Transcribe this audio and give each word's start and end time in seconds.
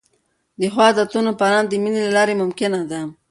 د 0.59 0.61
ښو 0.73 0.79
عادتونو 0.87 1.31
پالنه 1.39 1.65
د 1.69 1.73
مینې 1.83 1.99
له 2.05 2.11
لارې 2.17 2.33
ممکنه 2.41 2.79
ده. 2.91 3.01